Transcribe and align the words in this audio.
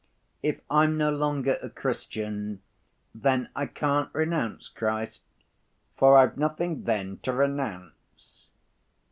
If 0.41 0.61
I'm 0.67 0.97
no 0.97 1.11
longer 1.11 1.59
a 1.61 1.69
Christian, 1.69 2.63
then 3.13 3.49
I 3.55 3.67
can't 3.67 4.09
renounce 4.15 4.67
Christ, 4.67 5.25
for 5.95 6.17
I've 6.17 6.37
nothing 6.37 6.85
then 6.85 7.19
to 7.19 7.31
renounce. 7.31 8.47